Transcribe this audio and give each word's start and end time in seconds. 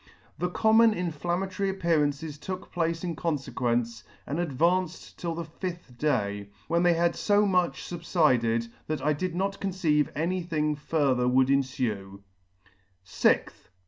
The 0.39 0.49
common 0.49 0.95
inflammatory 0.95 1.69
appearances 1.69 2.39
took 2.39 2.71
place 2.71 3.03
in 3.03 3.15
confequence, 3.15 4.01
and 4.25 4.39
advanced 4.39 5.19
till 5.19 5.35
the 5.35 5.45
fifth 5.45 5.95
day, 5.99 6.49
when 6.67 6.81
they 6.81 6.95
had 6.95 7.15
fo 7.15 7.45
much 7.45 7.83
fubfided, 7.87 8.67
that 8.87 9.03
I 9.03 9.13
did 9.13 9.35
not 9.35 9.59
conceive 9.61 10.09
any 10.15 10.41
thing 10.41 10.75
further 10.75 11.27
would 11.27 11.49
enfue. 11.51 12.23
6th. 13.05 13.69